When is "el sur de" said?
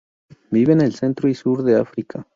1.33-1.75